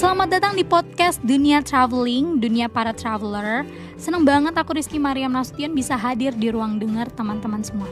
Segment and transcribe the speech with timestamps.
[0.00, 3.68] Selamat datang di podcast Dunia Traveling, Dunia Para Traveler.
[4.00, 7.84] Seneng banget aku Rizky Mariam Nasution bisa hadir di ruang dengar teman-teman semua.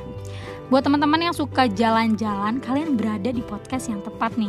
[0.72, 4.48] Buat teman-teman yang suka jalan-jalan, kalian berada di podcast yang tepat nih.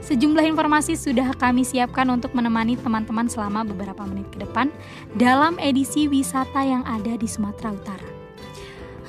[0.00, 4.72] Sejumlah informasi sudah kami siapkan untuk menemani teman-teman selama beberapa menit ke depan
[5.12, 8.08] dalam edisi wisata yang ada di Sumatera Utara.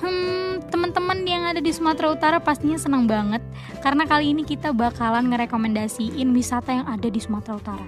[0.04, 3.40] Hmm, teman-teman yang ada di Sumatera Utara pastinya senang banget
[3.80, 7.88] karena kali ini kita bakalan ngerekomendasiin wisata yang ada di Sumatera Utara.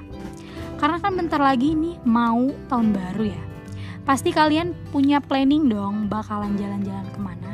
[0.80, 3.42] Karena kan bentar lagi nih mau tahun baru ya.
[4.02, 7.54] Pasti kalian punya planning dong bakalan jalan-jalan ke mana.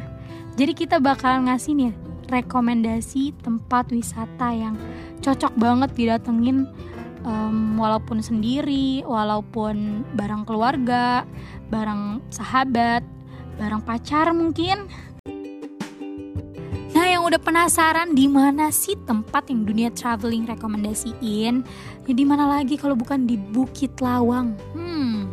[0.56, 1.94] Jadi kita bakalan ngasih nih
[2.28, 4.76] rekomendasi tempat wisata yang
[5.20, 6.68] cocok banget didatengin
[7.28, 11.28] um, walaupun sendiri, walaupun bareng keluarga,
[11.68, 13.04] bareng sahabat,
[13.60, 14.88] bareng pacar mungkin.
[17.28, 21.60] Udah penasaran di mana sih tempat yang dunia traveling rekomendasiin?
[22.08, 24.56] Ya di mana lagi kalau bukan di Bukit Lawang?
[24.72, 25.28] Hmm.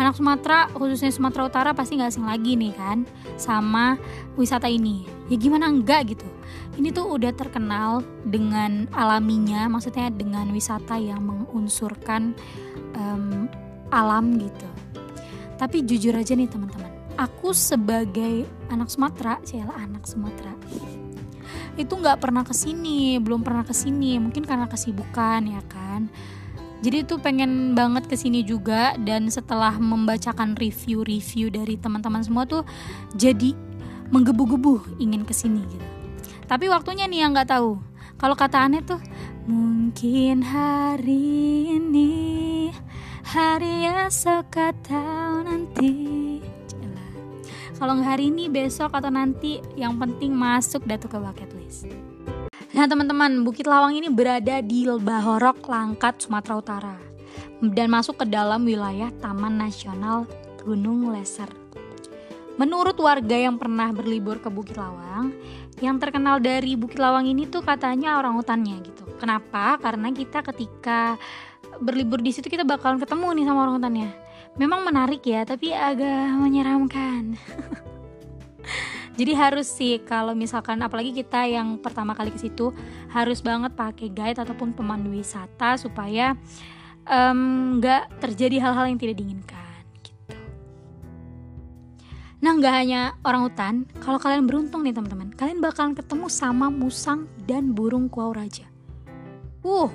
[0.00, 3.04] Anak Sumatera, khususnya Sumatera Utara pasti nggak asing lagi nih kan
[3.36, 4.00] sama
[4.40, 5.04] wisata ini.
[5.28, 6.24] Ya gimana enggak gitu.
[6.80, 12.32] Ini tuh udah terkenal dengan alaminya, maksudnya dengan wisata yang mengunsurkan
[12.96, 13.44] um,
[13.92, 14.68] alam gitu.
[15.60, 20.56] Tapi jujur aja nih teman-teman, aku sebagai anak Sumatera, saya anak Sumatera,
[21.76, 26.08] itu nggak pernah ke sini, belum pernah ke sini, mungkin karena kesibukan ya kan.
[26.84, 32.68] Jadi itu pengen banget ke sini juga dan setelah membacakan review-review dari teman-teman semua tuh
[33.16, 33.56] jadi
[34.12, 35.86] menggebu-gebu ingin ke sini gitu.
[36.46, 37.80] Tapi waktunya nih yang nggak tahu.
[38.16, 39.00] Kalau kata aneh tuh
[39.48, 42.12] mungkin hari ini
[43.26, 46.25] hari esok atau nanti
[47.76, 51.88] kalau nggak hari ini besok atau nanti yang penting masuk datu ke bucket list
[52.72, 56.96] nah teman-teman Bukit Lawang ini berada di Bahorok Langkat Sumatera Utara
[57.60, 60.24] dan masuk ke dalam wilayah Taman Nasional
[60.64, 61.48] Gunung Leser
[62.56, 65.28] Menurut warga yang pernah berlibur ke Bukit Lawang,
[65.84, 69.04] yang terkenal dari Bukit Lawang ini tuh katanya orang hutannya gitu.
[69.20, 69.76] Kenapa?
[69.76, 71.20] Karena kita ketika
[71.80, 74.08] berlibur di situ kita bakalan ketemu nih sama orang hutannya
[74.56, 77.36] memang menarik ya tapi agak menyeramkan.
[79.16, 82.68] Jadi harus sih kalau misalkan apalagi kita yang pertama kali ke situ
[83.08, 86.36] harus banget pakai guide ataupun pemandu wisata supaya
[87.80, 90.36] nggak um, terjadi hal-hal yang tidak diinginkan gitu.
[92.44, 93.74] Nah nggak hanya orang hutan
[94.04, 98.68] kalau kalian beruntung nih teman-teman kalian bakalan ketemu sama musang dan burung kuau raja.
[99.64, 99.88] Uh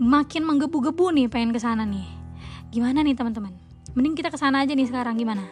[0.00, 2.08] makin menggebu-gebu nih pengen ke sana nih.
[2.72, 3.59] Gimana nih teman-teman?
[3.90, 5.42] Mending kita ke sana aja nih sekarang gimana?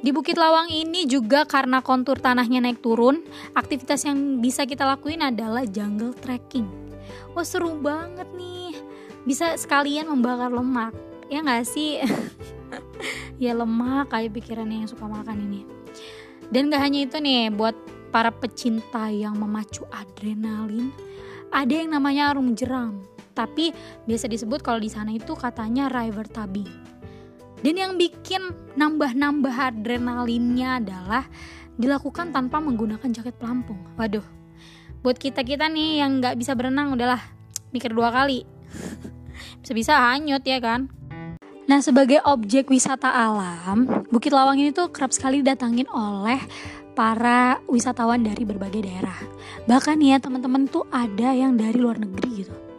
[0.00, 3.20] Di Bukit Lawang ini juga karena kontur tanahnya naik turun,
[3.52, 6.64] aktivitas yang bisa kita lakuin adalah jungle trekking.
[7.36, 8.78] Wah seru banget nih,
[9.28, 10.96] bisa sekalian membakar lemak,
[11.28, 12.00] ya nggak sih?
[13.42, 15.60] ya lemak kayak pikirannya yang suka makan ini.
[16.50, 17.78] Dan gak hanya itu nih, buat
[18.10, 20.90] para pecinta yang memacu adrenalin,
[21.54, 23.10] ada yang namanya arung jeram
[23.40, 23.72] tapi
[24.04, 26.89] biasa disebut kalau di sana itu katanya river tubing.
[27.60, 31.24] Dan yang bikin nambah-nambah adrenalinnya adalah
[31.76, 33.80] dilakukan tanpa menggunakan jaket pelampung.
[34.00, 34.24] Waduh,
[35.04, 37.20] buat kita-kita nih yang nggak bisa berenang udahlah
[37.72, 38.48] mikir dua kali.
[39.60, 40.88] Bisa-bisa hanyut ya kan?
[41.68, 46.40] Nah, sebagai objek wisata alam, Bukit Lawang ini tuh kerap sekali datangin oleh
[46.98, 49.16] para wisatawan dari berbagai daerah.
[49.68, 52.69] Bahkan ya teman-teman tuh ada yang dari luar negeri gitu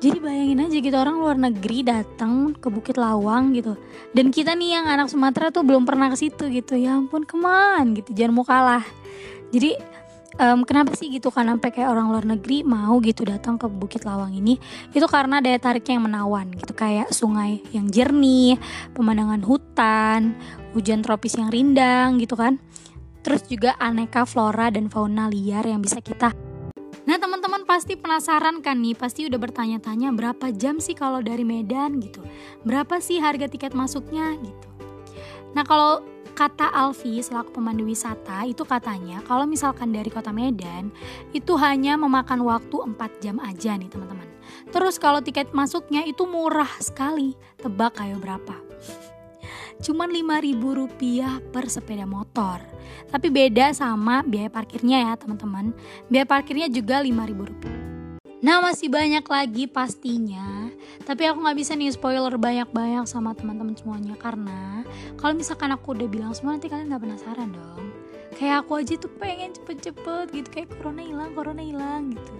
[0.00, 3.76] jadi bayangin aja gitu orang luar negeri datang ke Bukit Lawang gitu.
[4.16, 6.72] Dan kita nih yang anak Sumatera tuh belum pernah ke situ gitu.
[6.72, 8.80] Ya ampun keman gitu jangan mau kalah.
[9.52, 9.76] Jadi
[10.40, 11.28] um, kenapa sih gitu?
[11.28, 14.56] Kan sampai kayak orang luar negeri mau gitu datang ke Bukit Lawang ini.
[14.96, 18.56] Itu karena daya tariknya yang menawan gitu kayak sungai yang jernih
[18.96, 20.32] pemandangan hutan
[20.72, 22.56] hujan tropis yang rindang gitu kan.
[23.20, 26.32] Terus juga aneka flora dan fauna liar yang bisa kita.
[27.04, 32.02] Nah teman-teman pasti penasaran kan nih, pasti udah bertanya-tanya berapa jam sih kalau dari Medan
[32.02, 32.18] gitu,
[32.66, 34.68] berapa sih harga tiket masuknya gitu.
[35.54, 36.02] Nah kalau
[36.34, 40.90] kata Alfi selaku pemandu wisata itu katanya kalau misalkan dari kota Medan
[41.30, 44.26] itu hanya memakan waktu 4 jam aja nih teman-teman.
[44.74, 48.56] Terus kalau tiket masuknya itu murah sekali, tebak kayak berapa?
[49.80, 52.60] Cuman 5000 rupiah per sepeda motor.
[53.08, 55.72] Tapi beda sama biaya parkirnya ya teman-teman.
[56.12, 57.80] Biaya parkirnya juga 5000 rupiah.
[58.40, 60.68] Nah masih banyak lagi pastinya.
[61.04, 64.16] Tapi aku gak bisa nih spoiler banyak-banyak sama teman-teman semuanya.
[64.20, 64.84] Karena
[65.16, 67.84] kalau misalkan aku udah bilang semua nanti kalian gak penasaran dong.
[68.36, 70.48] Kayak aku aja tuh pengen cepet-cepet gitu.
[70.48, 72.34] Kayak corona hilang, corona hilang gitu.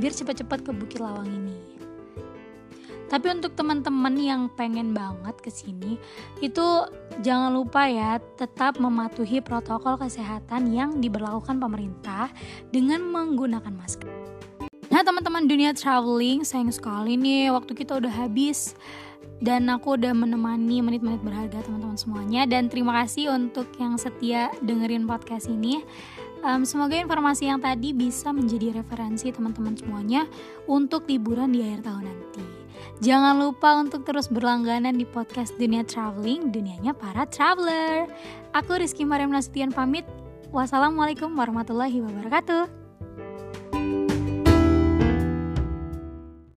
[0.00, 1.77] Biar cepet-cepet ke Bukit Lawang ini
[3.08, 5.96] Tapi untuk teman-teman yang pengen banget ke sini,
[6.44, 6.64] itu
[7.24, 12.28] jangan lupa ya tetap mematuhi protokol kesehatan yang diberlakukan pemerintah
[12.68, 14.12] dengan menggunakan masker.
[14.88, 18.72] Nah, teman-teman dunia traveling, sayang sekali nih waktu kita udah habis
[19.38, 25.06] dan aku udah menemani menit-menit berharga teman-teman semuanya dan terima kasih untuk yang setia dengerin
[25.06, 25.84] podcast ini.
[26.38, 30.22] Um, semoga informasi yang tadi bisa menjadi referensi teman-teman semuanya
[30.70, 32.57] untuk liburan di akhir tahun nanti.
[32.98, 38.10] Jangan lupa untuk terus berlangganan di podcast Dunia Traveling, dunianya para traveler.
[38.56, 40.08] Aku Rizky Mariam Nasution pamit.
[40.50, 42.87] Wassalamualaikum warahmatullahi wabarakatuh.